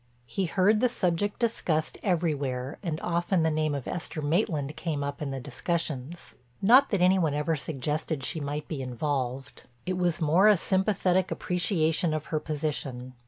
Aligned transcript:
He 0.25 0.45
heard 0.45 0.79
the 0.79 0.89
subject 0.89 1.37
discussed 1.37 1.99
everywhere 2.01 2.79
and 2.81 2.99
often 3.01 3.43
the 3.43 3.51
name 3.51 3.75
of 3.75 3.87
Esther 3.87 4.23
Maitland 4.23 4.75
came 4.75 5.03
up 5.03 5.21
in 5.21 5.29
the 5.29 5.39
discussions. 5.39 6.37
Not 6.59 6.89
that 6.89 7.01
any 7.03 7.19
one 7.19 7.35
ever 7.35 7.55
suggested 7.55 8.23
she 8.23 8.39
might 8.39 8.67
be 8.67 8.81
involved;—it 8.81 9.95
was 9.97 10.19
more 10.19 10.47
a 10.47 10.57
sympathetic 10.57 11.29
appreciation 11.29 12.15
of 12.15 12.25
her 12.33 12.39
position. 12.39 13.13